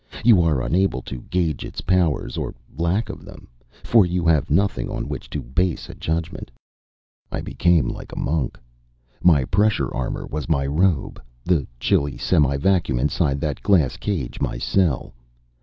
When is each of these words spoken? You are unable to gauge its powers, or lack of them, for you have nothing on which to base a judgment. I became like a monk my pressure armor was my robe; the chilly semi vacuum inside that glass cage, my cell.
You 0.25 0.41
are 0.41 0.63
unable 0.63 1.03
to 1.03 1.21
gauge 1.29 1.63
its 1.63 1.79
powers, 1.81 2.35
or 2.35 2.55
lack 2.75 3.07
of 3.09 3.23
them, 3.23 3.47
for 3.83 4.03
you 4.03 4.25
have 4.25 4.49
nothing 4.49 4.89
on 4.89 5.07
which 5.07 5.29
to 5.29 5.43
base 5.43 5.89
a 5.89 5.93
judgment. 5.93 6.49
I 7.31 7.41
became 7.41 7.87
like 7.87 8.11
a 8.11 8.17
monk 8.17 8.57
my 9.21 9.45
pressure 9.45 9.93
armor 9.93 10.25
was 10.25 10.49
my 10.49 10.65
robe; 10.65 11.21
the 11.43 11.67
chilly 11.79 12.17
semi 12.17 12.57
vacuum 12.57 12.97
inside 12.97 13.39
that 13.41 13.61
glass 13.61 13.95
cage, 13.95 14.41
my 14.41 14.57
cell. 14.57 15.13